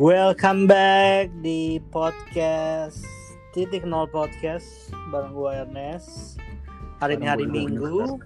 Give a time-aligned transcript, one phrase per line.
[0.00, 3.04] Welcome back di podcast
[3.52, 6.40] Titik Nol Podcast bareng gue Ernest.
[7.04, 8.16] Hari ini hari Minggu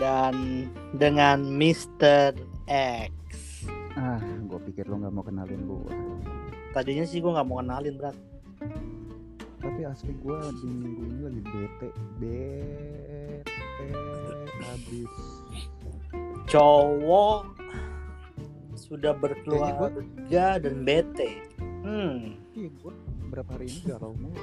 [0.00, 0.64] dan
[0.96, 2.32] dengan Mr.
[2.72, 3.12] X.
[4.00, 4.16] Ah,
[4.48, 5.92] gue pikir lo nggak mau kenalin gue.
[6.72, 8.16] Tadinya sih gue nggak mau kenalin berat.
[9.60, 13.44] Tapi asli gue di minggu ini lagi bete, bete
[14.64, 15.14] habis.
[16.48, 17.60] Cowok
[18.90, 21.46] sudah berkeluarga dan bete.
[21.86, 22.34] Hmm.
[22.58, 22.90] Iya, gue
[23.30, 24.34] berapa hari ini galau mulu.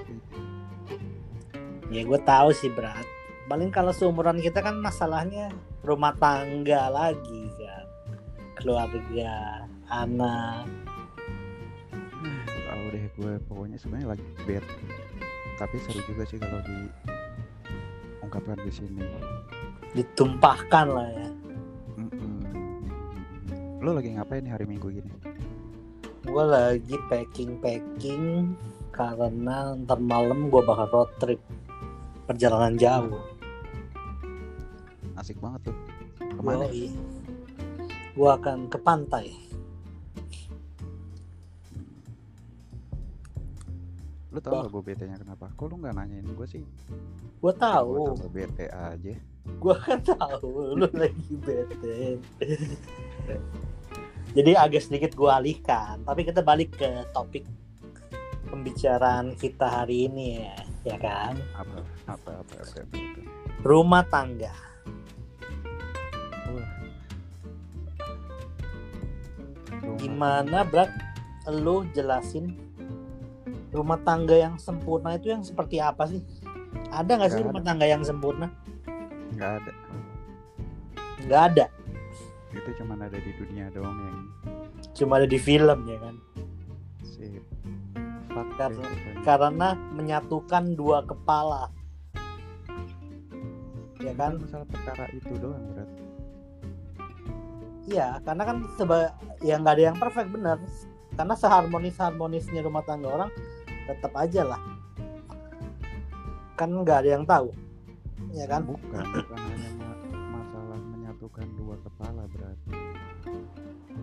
[1.92, 3.04] Ya gue tahu sih berat.
[3.52, 5.52] Paling kalau seumuran kita kan masalahnya
[5.84, 7.84] rumah tangga lagi kan,
[8.56, 10.64] keluarga, anak.
[12.48, 14.88] Tahu deh gue pokoknya sebenarnya lagi bete.
[15.60, 19.04] Tapi seru juga sih kalau diungkapkan di sini.
[19.92, 21.28] Ditumpahkan lah ya.
[23.88, 25.08] Lo lagi ngapain nih hari Minggu gini?
[26.28, 28.52] Gue lagi packing-packing
[28.92, 31.40] karena ntar malam gue bakal road trip
[32.28, 33.16] perjalanan jauh.
[35.16, 35.78] Asik banget tuh.
[36.20, 36.68] Ke mana?
[36.68, 36.92] Yoi.
[38.12, 39.32] Gue akan ke pantai.
[44.36, 45.48] Lo tau gak gue bete-nya kenapa?
[45.56, 46.64] Kok lo nggak nanyain gue sih?
[47.40, 49.16] Gue Gue tahu, tambah bete aja.
[49.48, 52.20] gue kan tahu lu lagi bete.
[54.38, 57.42] Jadi agak sedikit gue alihkan, tapi kita balik ke topik
[58.54, 60.56] pembicaraan kita hari ini ya,
[60.94, 61.42] ya kan?
[61.58, 61.82] Apa?
[62.06, 62.32] Apa?
[62.46, 62.46] Apa?
[62.46, 62.54] Apa?
[62.62, 63.22] apa, apa.
[63.66, 64.54] Rumah tangga.
[66.54, 66.70] Wah.
[69.82, 70.94] Rumah Gimana, Brat?
[71.50, 72.54] Lu jelasin
[73.74, 76.22] rumah tangga yang sempurna itu yang seperti apa sih?
[76.94, 78.54] Ada nggak sih rumah tangga yang sempurna?
[79.34, 79.74] nggak ada.
[81.26, 81.66] Nggak ada.
[82.56, 84.20] Itu cuma ada di dunia doang yang
[84.96, 86.16] Cuma ada di film ya kan?
[87.04, 87.44] sip.
[89.26, 91.74] Karena- menyatukan dua kepala.
[93.98, 94.38] Ya kan?
[94.38, 95.90] masalah perkara itu doang berat.
[97.88, 100.58] Iya, karena kan seba ya nggak ada yang perfect bener.
[101.18, 103.32] Karena seharmonis harmonisnya rumah tangga orang
[103.90, 104.62] tetap aja lah.
[106.60, 107.50] Kan nggak ada yang tahu,
[108.34, 108.66] ya kan?
[108.66, 109.70] Bukan, bukan hanya
[111.28, 112.58] menyatukan dua kepala berat.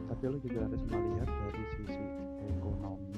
[0.04, 2.04] Tapi lu juga harus melihat dari sisi
[2.44, 3.16] ekonomi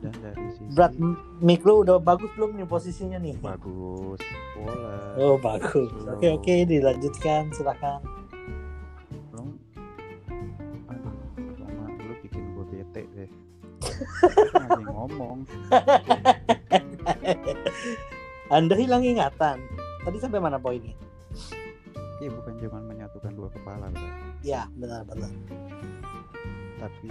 [0.00, 3.36] dan dari sisi Berat, m- mic lu udah bagus belum nih posisinya nih?
[3.44, 4.20] bagus
[4.56, 4.96] bola.
[5.20, 5.92] Oh bagus.
[6.08, 8.00] Oke oke dilanjutkan silakan.
[9.28, 9.48] belum
[10.88, 11.12] aduh
[12.00, 13.30] lu bikin gue bete deh
[14.56, 15.44] lagi ngomong
[18.48, 19.60] Anda hilang ingatan.
[20.00, 20.94] Tadi sampai mana poinnya?
[22.18, 25.30] Iya bukan cuma menyatukan dua kepala berat Ya benar benar.
[26.76, 27.08] tapi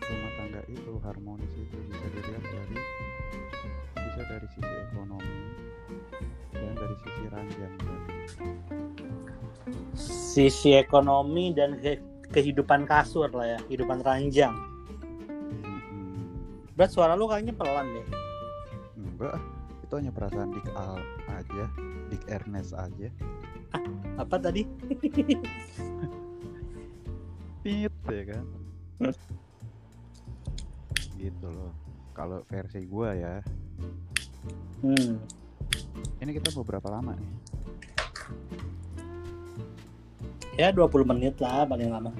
[0.00, 2.76] rumah tangga itu harmonis itu bisa dilihat dari
[3.96, 5.38] bisa dari sisi ekonomi
[6.52, 7.96] dan dari sisi ranjang Bro.
[9.94, 14.50] Sisi ekonomi dan ke- kehidupan kasur lah ya, kehidupan ranjang.
[15.54, 15.78] Mm-mm.
[16.74, 18.06] Berat suara lu kayaknya pelan deh.
[18.96, 19.38] enggak
[19.80, 20.98] itu hanya perasaan Dik Al
[21.30, 21.64] aja
[22.10, 23.08] Dik Ernest aja
[24.22, 24.62] Apa tadi?
[27.64, 28.44] pit ya kan
[31.16, 31.72] gitu loh
[32.12, 33.40] kalau versi gua ya
[34.84, 35.16] Hmm.
[36.20, 37.32] ini kita mau berapa lama nih
[40.54, 42.12] Ya 20 menit lah paling lama.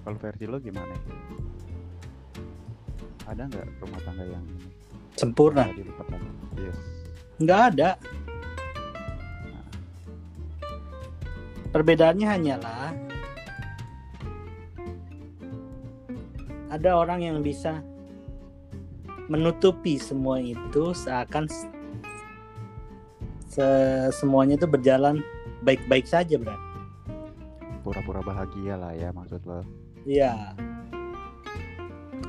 [0.00, 0.96] kalau versi lo gimana
[3.28, 4.44] ada nggak rumah tangga yang
[5.12, 5.68] Sempurna.
[6.56, 6.78] yes
[7.36, 7.90] Nggak ada.
[11.72, 12.92] Perbedaannya hanyalah
[16.68, 17.80] ada orang yang bisa
[19.28, 21.48] menutupi semua itu seakan
[23.44, 25.20] se- semuanya itu berjalan
[25.62, 26.56] baik-baik saja, Bro.
[27.82, 29.64] pura-pura bahagia lah ya maksud lo
[30.04, 30.54] Iya.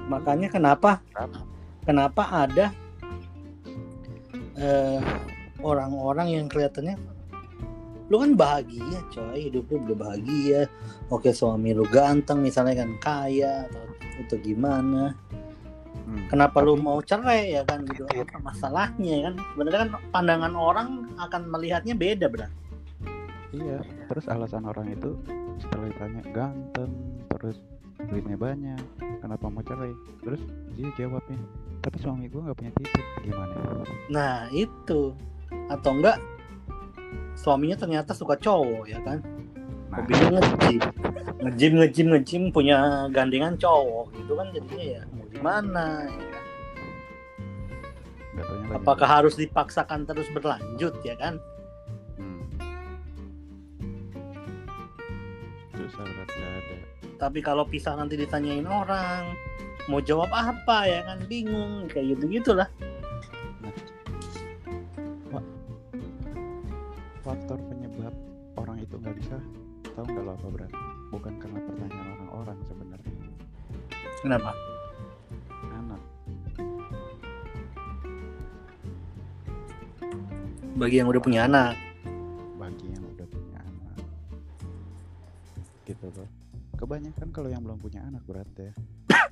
[0.10, 1.40] Makanya kenapa Kenapa?
[1.86, 2.66] kenapa ada
[4.56, 5.00] eh,
[5.60, 6.98] orang-orang yang kelihatannya
[8.12, 10.62] lu kan bahagia coy hidup lu udah bahagia.
[11.08, 13.84] Oke suami lu ganteng misalnya kan kaya atau,
[14.28, 15.16] atau gimana?
[16.04, 18.04] Hmm, kenapa lu mau cerai ya kan gitu.
[18.12, 19.36] Apa masalahnya ya kan?
[19.56, 22.52] Sebenarnya kan pandangan orang akan melihatnya beda benar?
[23.54, 25.14] Iya terus alasan orang itu
[25.62, 26.92] setelah ditanya ganteng
[27.30, 27.62] terus
[28.10, 28.82] duitnya banyak
[29.22, 29.94] kenapa mau cerai?
[30.26, 30.42] Terus
[30.76, 31.40] dia jawabnya
[31.84, 33.56] tapi suami gue nggak punya titik gimana?
[34.08, 35.12] Nah itu.
[35.68, 36.18] Atau enggak
[37.34, 39.20] suaminya ternyata suka cowok ya kan
[39.94, 40.82] nah hobinya nge-gym
[41.44, 46.44] ngejim ngejim ngejim punya gandengan cowok gitu kan jadinya ya mau gimana ya kan?
[48.34, 51.38] Lagi apakah harus dipaksakan terus berlanjut ya kan
[52.14, 52.46] Hmm.
[55.74, 56.78] Ada.
[57.20, 59.34] tapi kalau pisah nanti ditanyain orang
[59.86, 62.70] mau jawab apa ya kan bingung kayak gitu gitulah
[74.24, 74.56] kenapa?
[75.76, 76.02] Anak.
[80.80, 81.76] bagi yang udah punya anak.
[82.56, 83.98] Bagi yang udah punya anak.
[85.84, 86.30] Gitu loh
[86.84, 88.74] kebanyakan kalau yang belum punya anak berat ya.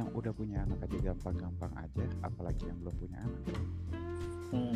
[0.00, 3.44] Yang udah punya anak aja gampang-gampang aja apalagi yang belum punya anak.
[4.48, 4.72] Hmm,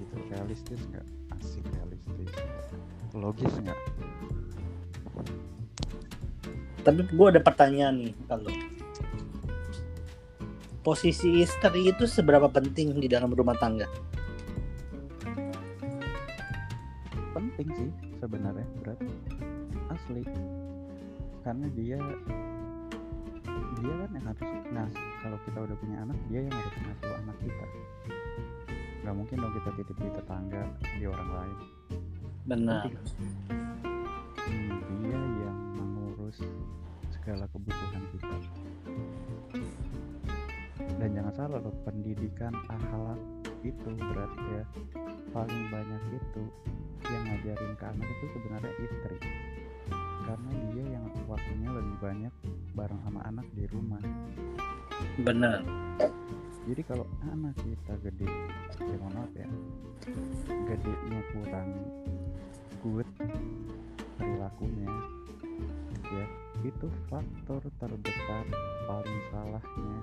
[0.00, 1.04] gitu realistis nggak?
[1.36, 2.32] Asik realistis.
[3.12, 3.76] Logis nggak
[6.86, 8.46] tapi gue ada pertanyaan nih kalau
[10.86, 13.90] posisi istri itu seberapa penting di dalam rumah tangga?
[17.34, 17.90] Penting sih
[18.22, 19.02] sebenarnya berat.
[19.90, 20.22] Asli.
[21.42, 21.98] Karena dia
[23.82, 24.88] dia kan yang harus nah
[25.26, 27.66] kalau kita udah punya anak dia yang harus ngasuh anak kita.
[29.02, 30.62] Nggak mungkin dong kita titip di tetangga
[31.02, 31.58] di orang lain.
[32.46, 32.82] Benar.
[32.86, 33.45] Hmm,
[37.26, 38.38] segala kebutuhan kita.
[41.02, 43.18] Dan jangan salah loh pendidikan akhlak
[43.66, 44.62] itu berat ya
[45.34, 46.42] paling banyak itu
[47.10, 49.18] yang ngajarin ke anak itu sebenarnya istri.
[50.22, 52.34] Karena dia yang waktunya lebih banyak
[52.78, 53.98] bareng sama anak di rumah.
[55.18, 55.66] Benar.
[56.62, 58.30] Jadi kalau anak kita gede
[58.86, 59.50] ya mohon maaf ya
[60.46, 61.70] gedenya kurang
[62.86, 63.08] good
[64.14, 64.90] perilakunya
[66.06, 68.48] ya itu faktor terbesar
[68.88, 70.00] paling salahnya.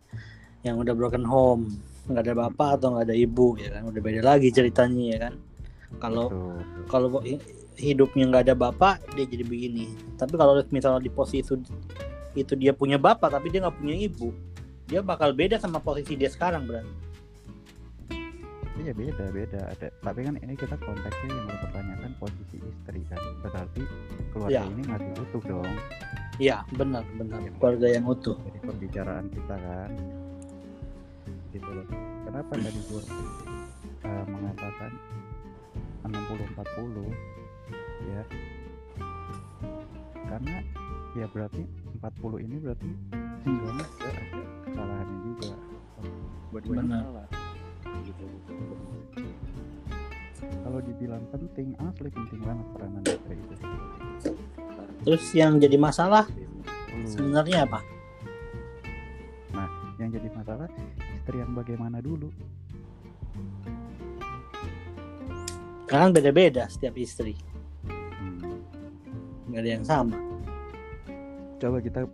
[0.67, 1.71] yang udah broken home,
[2.05, 5.33] nggak ada bapak atau nggak ada ibu, ya kan, udah beda lagi ceritanya ya kan.
[5.97, 6.27] Kalau
[6.87, 7.41] kalau hi-
[7.75, 9.85] hidupnya nggak ada bapak, dia jadi begini.
[10.15, 11.55] Tapi kalau misalnya di posisi itu,
[12.33, 14.31] itu dia punya bapak tapi dia nggak punya ibu,
[14.85, 16.93] dia bakal beda sama posisi dia sekarang berarti.
[18.81, 23.19] iya beda beda ada tapi kan ini kita konteksnya yang lo pertanyakan posisi istri kan
[23.39, 23.83] berarti
[24.33, 24.63] keluarga Ya.
[24.65, 25.69] ini masih utuh dong
[26.41, 28.33] Iya, benar benar keluarga yang utuh.
[28.41, 29.91] dari pembicaraan kita kan
[31.51, 31.87] gitu loh.
[32.27, 33.01] Kenapa tadi gue
[34.07, 34.91] uh, mengatakan
[36.07, 37.11] 60-40
[38.07, 38.23] ya?
[40.31, 40.55] Karena
[41.15, 41.63] ya berarti
[41.99, 42.89] 40 ini berarti
[43.43, 45.51] sebenarnya juga ada kesalahannya juga.
[46.51, 47.27] Buat gue salah.
[48.07, 48.25] Gitu
[50.41, 53.55] kalau dibilang penting asli penting banget peranan istri itu.
[55.01, 56.25] Terus yang jadi masalah
[57.05, 57.79] sebenarnya apa?
[60.01, 60.65] yang jadi masalah
[61.21, 62.33] istri yang bagaimana dulu
[65.85, 67.37] Karena kan beda-beda setiap istri,
[67.85, 68.63] Hmm.
[69.51, 70.17] nggak ada yang sama.
[71.61, 72.09] coba kita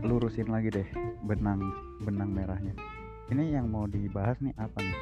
[0.00, 0.88] lurusin lagi deh
[1.28, 1.60] benang
[2.00, 2.72] benang merahnya
[3.28, 5.00] ini yang mau dibahas nih apa nih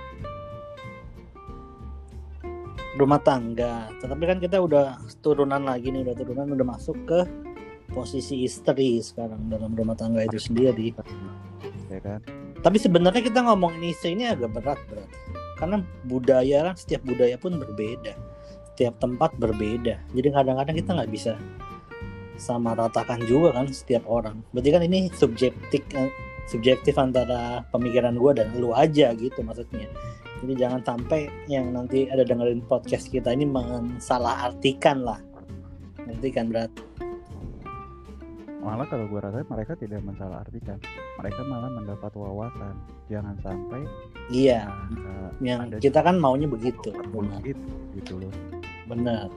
[2.98, 3.88] rumah tangga.
[4.02, 7.22] Tetapi kan kita udah turunan lagi nih, udah turunan udah masuk ke
[7.90, 10.94] posisi istri sekarang dalam rumah tangga itu sendiri.
[11.90, 12.20] ya kan
[12.60, 15.10] Tapi sebenarnya kita ngomongin istri ini agak berat berat.
[15.58, 18.16] Karena budaya kan setiap budaya pun berbeda,
[18.72, 20.00] setiap tempat berbeda.
[20.16, 21.32] Jadi kadang-kadang kita nggak bisa
[22.40, 24.40] sama ratakan juga kan setiap orang.
[24.56, 26.08] Berarti kan ini subjektif eh,
[26.48, 29.86] subjektif antara pemikiran gue dan lu aja gitu maksudnya.
[30.40, 35.20] Jadi jangan sampai yang nanti ada dengerin podcast kita ini mensalah artikan lah.
[36.08, 36.72] Ngerti kan berat?
[38.60, 40.76] Malah kalau gue rasa mereka tidak mensalahartikan.
[41.16, 42.76] Mereka malah mendapat wawasan.
[43.08, 43.82] Jangan sampai
[44.28, 44.68] iya.
[45.00, 46.92] uh, yang kita kan maunya begitu.
[47.10, 47.64] benar itu
[47.96, 48.32] gitu loh.
[48.86, 49.32] Benar.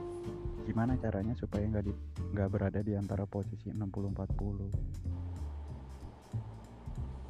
[0.64, 1.92] Gimana caranya supaya nggak di
[2.36, 4.94] nggak berada di antara posisi 60-40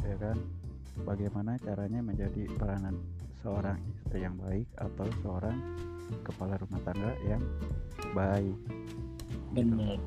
[0.05, 0.37] ya kan?
[1.03, 2.95] Bagaimana caranya menjadi peranan
[3.43, 5.59] seorang istri yang baik atau seorang
[6.23, 7.43] kepala rumah tangga yang
[8.15, 8.55] baik?
[9.55, 9.99] Gitu.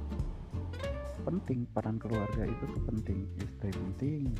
[1.27, 3.27] Penting peran keluarga itu tuh penting.
[3.35, 4.31] Istri penting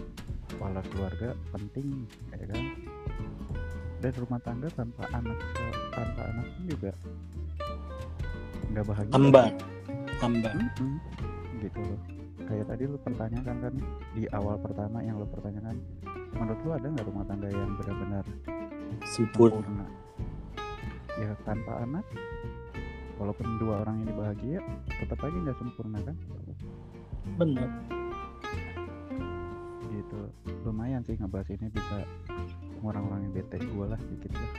[0.48, 2.64] kepala keluarga penting ya kan?
[4.00, 5.36] Dan rumah tangga tanpa anak
[5.92, 6.92] tanpa anak pun juga
[8.72, 9.14] nggak bahagia.
[9.20, 9.52] Hambar
[10.24, 10.96] hambar Mm-mm.
[11.60, 12.02] gitu loh.
[12.48, 13.74] Kayak tadi lu pertanyakan kan
[14.16, 15.76] di awal pertama yang lu pertanyakan
[16.40, 18.26] menurut lu ada nggak rumah tangga yang benar-benar
[19.04, 19.84] sempurna?
[21.20, 22.06] Ya tanpa anak
[23.18, 26.16] walaupun dua orang ini bahagia tetap aja nggak sempurna kan
[27.38, 27.70] benar
[30.08, 30.20] gitu.
[30.66, 32.04] Lumayan sih ngebahas ini bisa
[32.84, 34.52] orang-orang yang bete gue lah dikit lah.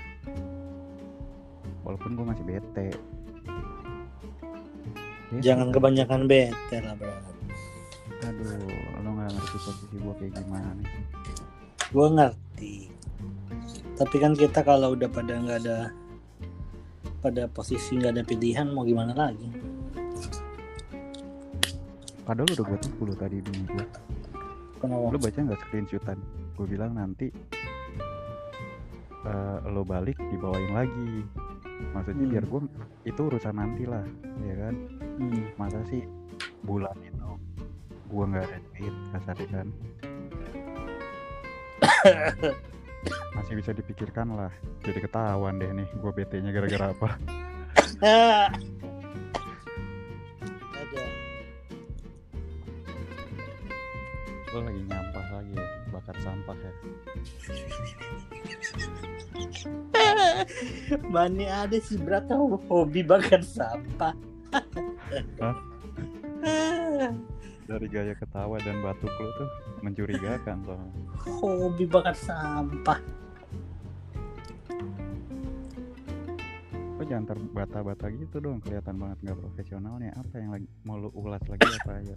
[1.87, 2.89] Walaupun gue masih bete.
[5.29, 7.17] Ya, jangan kebanyakan bete lah bro.
[8.25, 8.57] Aduh
[9.05, 11.05] lo nggak ngerti posisi gue kayak gimana sih
[11.89, 12.75] gue ngerti.
[13.97, 15.91] Tapi kan kita kalau udah pada nggak ada
[17.19, 19.49] pada posisi nggak ada pilihan mau gimana lagi
[22.29, 23.85] padahal udah gue tuh tadi bini gue
[24.85, 26.19] kenapa lo baca nggak screenshotan
[26.61, 27.33] gue bilang nanti
[29.25, 31.25] eh, lo balik dibawain lagi
[31.97, 32.33] maksudnya Hmm.
[32.37, 32.61] biar gue
[33.09, 34.05] itu urusan nanti lah
[34.45, 34.75] ya kan
[35.19, 36.05] Hmm, masa sih
[36.63, 37.31] bulan itu
[38.13, 39.69] gue nggak ada duit kasarnya kan
[43.35, 44.53] masih bisa dipikirkan lah
[44.85, 47.09] jadi ketahuan deh nih gue bete nya gara-gara apa
[54.57, 56.73] lo lagi nyampah lagi ya bakar sampah ya.
[61.13, 64.17] Mana ada sih berat tahu hobi bakar sampah.
[67.69, 69.49] Dari gaya ketawa dan batuk lo tuh
[69.85, 71.05] mencurigakan soalnya.
[71.29, 73.05] Hobi bakar sampah.
[76.97, 80.17] Lo jangan terbata-bata gitu dong kelihatan banget nggak profesionalnya.
[80.17, 82.17] Apa yang lagi mau lo ulas lagi apa ya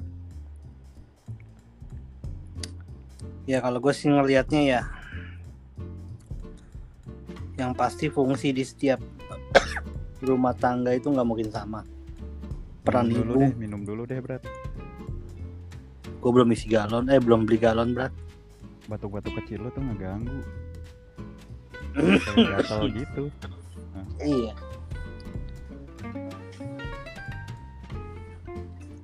[3.50, 4.81] ya kalau gue sih ngelihatnya ya
[7.57, 8.98] yang pasti fungsi di setiap
[10.21, 11.86] rumah tangga itu nggak mungkin sama.
[12.81, 13.41] Peran minum dulu ibu.
[13.41, 14.41] deh minum dulu deh berat
[16.21, 18.13] gue belum isi galon eh belum beli galon berat
[18.89, 20.41] batuk-batuk kecil lo tuh ngeganggu.
[22.25, 23.24] Kayak gatal gitu.
[24.21, 24.53] Iya.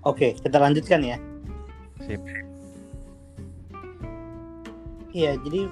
[0.01, 1.17] Oke kita lanjutkan ya.
[2.05, 2.46] Sip
[5.17, 5.65] iya jadi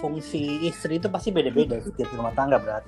[0.00, 2.84] fungsi istri itu pasti beda-beda setiap rumah tangga berat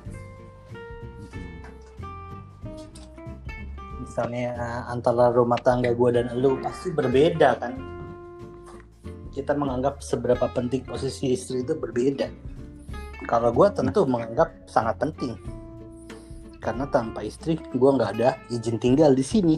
[4.18, 7.78] misalnya eh, antara rumah tangga gue dan lu pasti berbeda kan?
[9.30, 12.26] Kita menganggap seberapa penting posisi istri itu berbeda.
[13.30, 15.38] Kalau gue tentu menganggap sangat penting.
[16.58, 19.54] Karena tanpa istri gue nggak ada izin tinggal di sini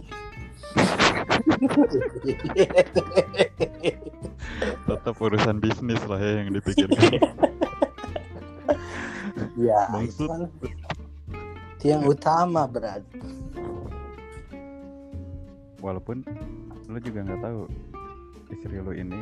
[4.89, 7.21] tetap urusan bisnis lah ya yang dipikirkan.
[9.61, 10.49] Ya Maksud-
[11.81, 13.01] itu yang utama berat
[15.81, 16.21] walaupun
[16.93, 17.65] lo juga nggak tahu
[18.53, 19.17] istri lo ini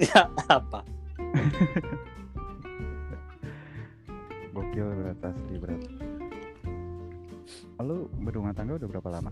[0.00, 0.80] ya apa?
[4.56, 5.99] Gokil berat asli berat
[8.20, 9.30] berumah tangga udah berapa lama?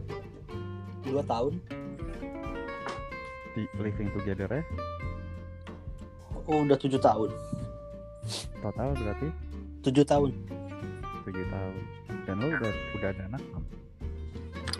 [1.04, 1.61] Dua tahun.
[3.52, 4.62] Di living together ya?
[6.49, 7.30] Oh udah tujuh tahun.
[8.64, 9.28] Total berarti?
[9.85, 10.30] Tujuh tahun.
[11.28, 11.75] Tujuh tahun.
[12.25, 13.64] Dan lo udah udah ada anak belum?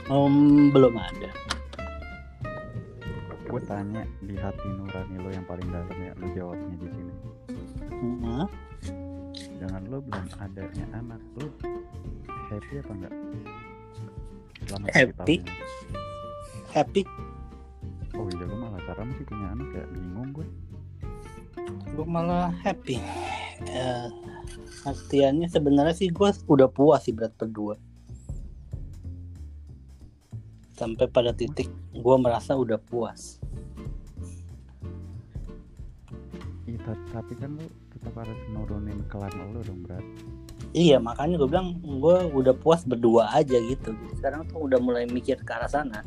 [0.09, 0.37] Em,
[0.73, 1.31] belum ada.
[3.49, 7.15] Gue tanya di hati nurani lo yang paling dalam ya lo jawabnya di sini.
[7.89, 8.45] Hmm,
[9.61, 11.49] dengan lo belum adanya anak lo
[12.49, 13.15] happy apa enggak
[14.69, 15.41] selama Happy.
[15.41, 15.49] ini?
[16.69, 17.03] happy
[18.15, 20.47] oh iya lo malah sekarang sih punya anak ya bingung gue
[21.99, 23.03] gue malah happy.
[23.67, 24.07] Eh,
[24.87, 27.75] artiannya sebenarnya sih gue udah puas sih berat berdua.
[30.79, 33.43] Sampai pada titik gue merasa udah puas.
[36.71, 37.67] Iya, ta- tapi kan lo
[38.09, 40.01] tetap harus nurunin kelar lo dong berat
[40.73, 45.37] iya makanya gue bilang gue udah puas berdua aja gitu sekarang tuh udah mulai mikir
[45.45, 46.01] ke arah sana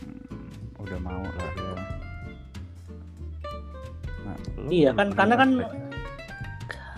[0.00, 1.72] Hmm, udah mau lah ya.
[4.24, 5.50] Nah, lu Iya kan, karena kan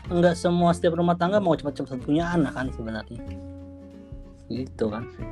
[0.07, 3.19] nggak semua setiap rumah tangga mau cepat-cepat punya anak kan sebenarnya
[4.55, 5.27] gitu kan Sih.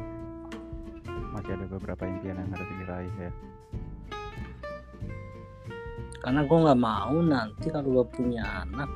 [1.31, 3.31] Masih ada beberapa impian yang harus diraih ya.
[6.21, 8.93] Karena gue nggak mau nanti kalau gue punya anak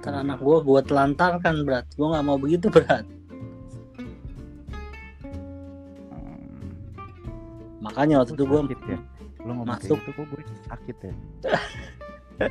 [0.00, 3.04] ntar anak gue gue telantarkan berat gue nggak mau begitu berat
[6.10, 6.42] Hmm,
[7.78, 8.98] makanya waktu itu gue ya.
[9.46, 9.96] Lu masuk.
[10.02, 11.12] kok gue sakit ya.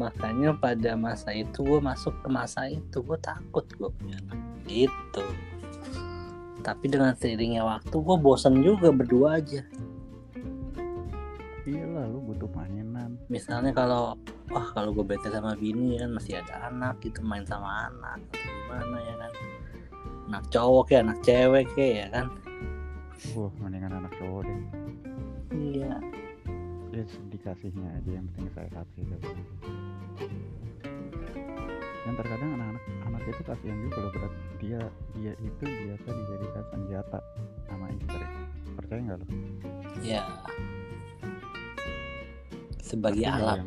[0.00, 5.22] makanya pada masa itu gue masuk ke masa itu gue takut gue punya anak gitu
[6.64, 9.60] tapi dengan seiringnya waktu gue bosan juga berdua aja
[11.64, 13.16] Iya lah lu butuh mainan.
[13.32, 14.16] misalnya kalau
[14.52, 18.36] wah kalau gue bete sama bini kan masih ada anak gitu main sama anak atau
[18.36, 19.32] gimana ya kan
[20.28, 22.26] anak cowok ya anak cewek ya ya kan
[23.32, 24.60] Wah, mendingan anak cowok deh.
[25.56, 25.96] iya
[26.92, 27.02] Ya
[27.32, 29.16] dikasihnya aja yang penting sehat gitu.
[32.04, 34.80] Dan terkadang anak-anak anak itu kasihan juga loh berat dia
[35.16, 37.18] dia itu biasa dijadikan senjata
[37.66, 38.26] sama istri.
[38.74, 39.26] Percaya nggak lo?
[40.02, 40.20] ya
[42.84, 43.58] sebagai nggak alat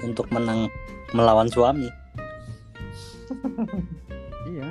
[0.00, 0.70] untuk menang
[1.12, 1.88] melawan suami
[4.44, 4.68] Iya,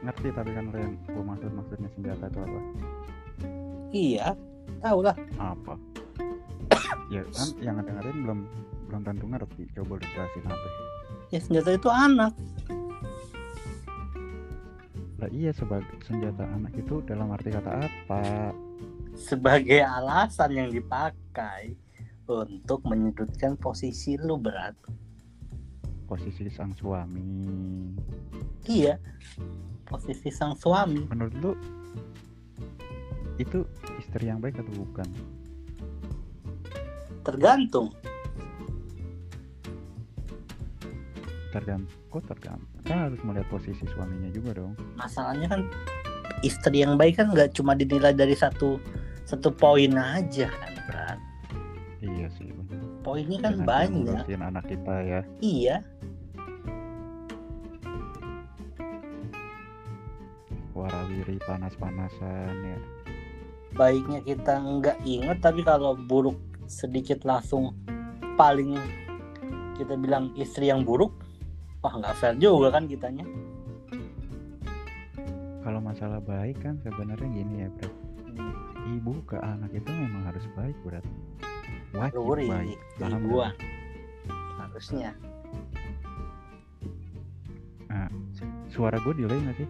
[0.00, 2.60] ngerti tapi kan lo yang gue maksud maksudnya senjata itu apa?
[3.92, 4.26] iya
[4.80, 5.74] tahu lah Apa?
[7.14, 8.38] ya kan yang dengerin belum
[8.86, 9.62] belum tentu ngerti.
[9.76, 10.68] Coba dijelasin apa?
[11.28, 12.32] ya senjata itu anak
[15.16, 18.52] Lah iya sebagai senjata anak itu dalam arti kata apa?
[19.16, 21.72] sebagai alasan yang dipakai
[22.28, 24.76] untuk menyudutkan posisi lu berat
[26.04, 27.24] Posisi sang suami.
[28.68, 29.00] iya
[29.88, 31.52] posisi sang suami Menurut lu
[33.40, 33.64] itu
[33.96, 35.08] istri yang baik atau bukan?
[37.24, 37.90] tergantung
[41.48, 42.00] Tergantung.
[42.08, 42.80] Kok tergantung?
[42.82, 44.72] Kan harus melihat posisi suaminya juga dong.
[44.94, 45.60] masalahnya kan
[46.40, 48.76] istri yang baik kan nggak cuma dinilai dari satu
[49.24, 51.18] satu poin aja kan berat
[51.98, 52.46] Iya sih.
[52.46, 52.78] bener.
[53.00, 55.20] poinnya kan banyak anak kita ya.
[55.40, 55.76] iya
[60.76, 62.78] Warawiri panas-panasan ya.
[63.72, 67.76] baiknya kita nggak inget tapi kalau buruk sedikit langsung
[68.36, 68.76] paling
[69.76, 71.12] kita bilang istri yang buruk
[71.86, 73.22] wah nggak fair juga kan kitanya
[75.62, 77.90] Kalau masalah baik kan sebenarnya gini ya, Bro.
[78.86, 81.02] Ibu ke anak itu memang harus baik, berat.
[81.90, 82.78] Wajib Luri baik.
[83.02, 83.50] Paham gua
[84.62, 85.10] harusnya
[88.68, 89.68] Suara gue delay nggak sih?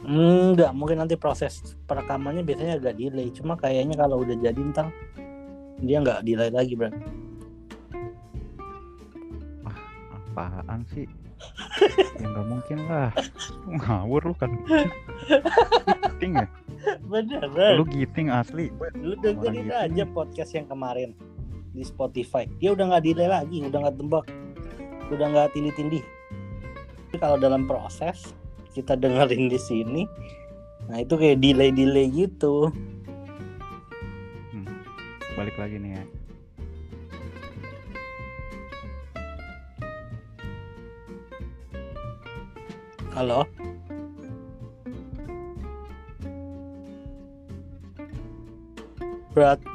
[0.00, 4.88] enggak mungkin nanti proses perekamannya biasanya agak delay cuma kayaknya kalau udah jadi ntar
[5.84, 6.88] dia nggak delay lagi bro
[10.30, 11.06] Apaan sih?
[12.20, 13.10] ya nggak mungkin lah.
[13.64, 14.52] Lu Ngawur lu kan.
[16.20, 16.46] giting ya?
[17.08, 17.40] bener
[17.76, 18.68] Lu giting asli.
[18.96, 21.12] lu dengerin aja podcast yang kemarin
[21.70, 24.24] di Spotify dia udah nggak delay lagi udah nggak tembak
[25.10, 26.02] udah nggak tindih-tindih
[27.10, 28.34] tapi kalau dalam proses
[28.74, 30.02] kita dengerin di sini
[30.90, 32.70] nah itu kayak delay delay gitu
[35.38, 36.04] Balik lagi nih ya.
[43.14, 43.46] Halo?
[49.34, 49.69] Berat